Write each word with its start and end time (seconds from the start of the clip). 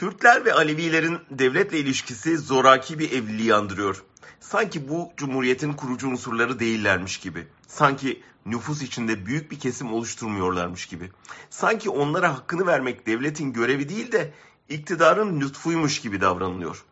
Kürtler 0.00 0.44
ve 0.44 0.54
Alevilerin 0.54 1.18
devletle 1.30 1.78
ilişkisi 1.78 2.38
zoraki 2.38 2.98
bir 2.98 3.12
evliliği 3.12 3.54
andırıyor. 3.54 4.02
Sanki 4.40 4.88
bu 4.88 5.12
cumhuriyetin 5.16 5.72
kurucu 5.72 6.08
unsurları 6.08 6.58
değillermiş 6.58 7.16
gibi. 7.20 7.46
Sanki 7.66 8.22
nüfus 8.46 8.82
içinde 8.82 9.26
büyük 9.26 9.50
bir 9.50 9.58
kesim 9.58 9.92
oluşturmuyorlarmış 9.92 10.86
gibi. 10.86 11.10
Sanki 11.50 11.90
onlara 11.90 12.34
hakkını 12.34 12.66
vermek 12.66 13.06
devletin 13.06 13.52
görevi 13.52 13.88
değil 13.88 14.12
de 14.12 14.32
iktidarın 14.68 15.40
lütfuymuş 15.40 16.00
gibi 16.00 16.20
davranılıyor. 16.20 16.84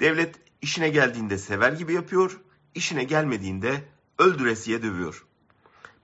Devlet 0.00 0.34
işine 0.62 0.88
geldiğinde 0.88 1.38
sever 1.38 1.72
gibi 1.72 1.92
yapıyor, 1.92 2.40
işine 2.74 3.04
gelmediğinde 3.04 3.84
öldüresiye 4.18 4.82
dövüyor. 4.82 5.24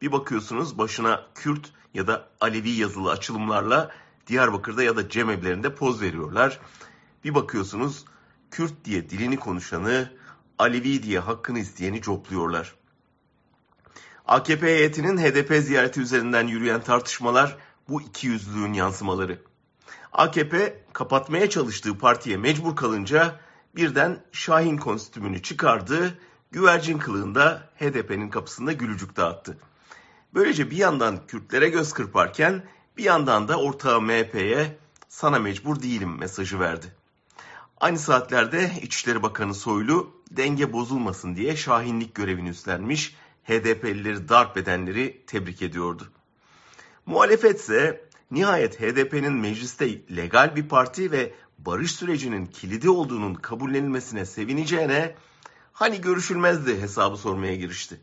Bir 0.00 0.12
bakıyorsunuz 0.12 0.78
başına 0.78 1.26
Kürt 1.34 1.72
ya 1.94 2.06
da 2.06 2.28
Alevi 2.40 2.70
yazılı 2.70 3.10
açılımlarla 3.10 3.90
Diyarbakır'da 4.26 4.82
ya 4.82 4.96
da 4.96 5.08
cemevlerinde 5.08 5.74
poz 5.74 6.02
veriyorlar. 6.02 6.60
Bir 7.24 7.34
bakıyorsunuz 7.34 8.04
Kürt 8.50 8.84
diye 8.84 9.10
dilini 9.10 9.36
konuşanı, 9.36 10.12
Alevi 10.58 11.02
diye 11.02 11.18
hakkını 11.18 11.58
isteyeni 11.58 12.02
copluyorlar. 12.02 12.74
AKP 14.26 14.66
heyetinin 14.66 15.18
HDP 15.18 15.64
ziyareti 15.64 16.00
üzerinden 16.00 16.46
yürüyen 16.46 16.80
tartışmalar 16.80 17.56
bu 17.88 18.02
iki 18.02 18.26
yüzlülüğün 18.26 18.72
yansımaları. 18.72 19.42
AKP 20.12 20.84
kapatmaya 20.92 21.50
çalıştığı 21.50 21.98
partiye 21.98 22.36
mecbur 22.36 22.76
kalınca 22.76 23.40
birden 23.76 24.24
Şahin 24.32 24.76
kostümünü 24.76 25.42
çıkardı, 25.42 26.18
güvercin 26.50 26.98
kılığında 26.98 27.70
HDP'nin 27.76 28.28
kapısında 28.28 28.72
gülücük 28.72 29.16
dağıttı. 29.16 29.58
Böylece 30.34 30.70
bir 30.70 30.76
yandan 30.76 31.26
Kürtlere 31.26 31.68
göz 31.68 31.92
kırparken 31.92 32.62
bir 32.96 33.04
yandan 33.04 33.48
da 33.48 33.60
ortağı 33.60 34.00
MHP'ye 34.00 34.76
sana 35.08 35.38
mecbur 35.38 35.82
değilim 35.82 36.18
mesajı 36.18 36.60
verdi. 36.60 36.86
Aynı 37.80 37.98
saatlerde 37.98 38.70
İçişleri 38.82 39.22
Bakanı 39.22 39.54
Soylu 39.54 40.22
denge 40.30 40.72
bozulmasın 40.72 41.36
diye 41.36 41.56
şahinlik 41.56 42.14
görevini 42.14 42.48
üstlenmiş 42.48 43.14
HDP'lileri 43.44 44.28
darp 44.28 44.56
edenleri 44.56 45.22
tebrik 45.26 45.62
ediyordu. 45.62 46.08
Muhalefet 47.06 47.60
ise 47.60 48.08
nihayet 48.30 48.80
HDP'nin 48.80 49.32
mecliste 49.32 50.16
legal 50.16 50.56
bir 50.56 50.68
parti 50.68 51.12
ve 51.12 51.34
barış 51.58 51.92
sürecinin 51.92 52.46
kilidi 52.46 52.90
olduğunun 52.90 53.34
kabullenilmesine 53.34 54.26
sevineceğine 54.26 55.14
hani 55.72 56.00
görüşülmezdi 56.00 56.80
hesabı 56.80 57.16
sormaya 57.16 57.54
girişti. 57.56 58.00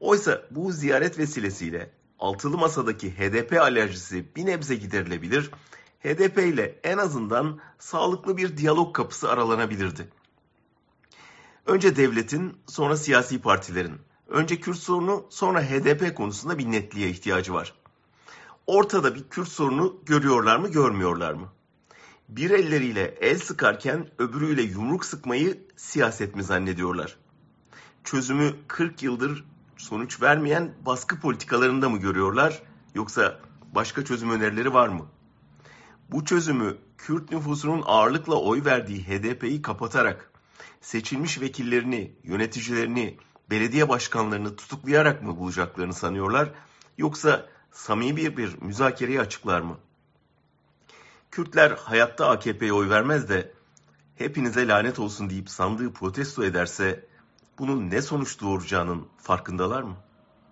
Oysa 0.00 0.42
bu 0.50 0.72
ziyaret 0.72 1.18
vesilesiyle 1.18 1.90
altılı 2.18 2.58
masadaki 2.58 3.18
HDP 3.18 3.52
alerjisi 3.60 4.36
bir 4.36 4.46
nebze 4.46 4.74
giderilebilir, 4.74 5.50
HDP 6.04 6.38
ile 6.38 6.80
en 6.84 6.98
azından 6.98 7.58
sağlıklı 7.78 8.36
bir 8.36 8.56
diyalog 8.56 8.96
kapısı 8.96 9.30
aralanabilirdi. 9.30 10.08
Önce 11.66 11.96
devletin, 11.96 12.56
sonra 12.66 12.96
siyasi 12.96 13.40
partilerin, 13.40 13.98
önce 14.28 14.60
Kürt 14.60 14.76
sorunu, 14.76 15.26
sonra 15.30 15.62
HDP 15.62 16.16
konusunda 16.16 16.58
bir 16.58 16.70
netliğe 16.70 17.08
ihtiyacı 17.10 17.54
var. 17.54 17.74
Ortada 18.66 19.14
bir 19.14 19.28
Kürt 19.28 19.48
sorunu 19.48 19.96
görüyorlar 20.06 20.56
mı, 20.56 20.68
görmüyorlar 20.70 21.32
mı? 21.34 21.48
Bir 22.28 22.50
elleriyle 22.50 23.14
el 23.20 23.38
sıkarken 23.38 24.10
öbürüyle 24.18 24.62
yumruk 24.62 25.04
sıkmayı 25.04 25.66
siyaset 25.76 26.36
mi 26.36 26.42
zannediyorlar? 26.42 27.16
Çözümü 28.04 28.54
40 28.68 29.02
yıldır 29.02 29.44
sonuç 29.76 30.22
vermeyen 30.22 30.74
baskı 30.86 31.20
politikalarında 31.20 31.88
mı 31.88 31.98
görüyorlar 31.98 32.62
yoksa 32.94 33.40
başka 33.74 34.04
çözüm 34.04 34.30
önerileri 34.30 34.74
var 34.74 34.88
mı? 34.88 35.06
Bu 36.10 36.24
çözümü 36.24 36.76
Kürt 36.98 37.32
nüfusunun 37.32 37.82
ağırlıkla 37.86 38.34
oy 38.34 38.64
verdiği 38.64 39.08
HDP'yi 39.08 39.62
kapatarak 39.62 40.30
seçilmiş 40.80 41.40
vekillerini, 41.40 42.12
yöneticilerini, 42.24 43.18
belediye 43.50 43.88
başkanlarını 43.88 44.56
tutuklayarak 44.56 45.22
mı 45.22 45.36
bulacaklarını 45.36 45.94
sanıyorlar 45.94 46.52
yoksa 46.98 47.46
samimi 47.72 48.16
bir, 48.16 48.36
bir 48.36 48.62
müzakereyi 48.62 49.20
açıklar 49.20 49.60
mı? 49.60 49.78
Kürtler 51.30 51.70
hayatta 51.70 52.30
AKP'ye 52.30 52.72
oy 52.72 52.88
vermez 52.88 53.28
de 53.28 53.52
hepinize 54.14 54.68
lanet 54.68 54.98
olsun 54.98 55.30
deyip 55.30 55.50
sandığı 55.50 55.92
protesto 55.92 56.44
ederse 56.44 57.06
bunun 57.58 57.90
ne 57.90 58.02
sonuç 58.02 58.40
doğuracağının 58.40 59.08
farkındalar 59.18 59.82
mı? 59.82 60.05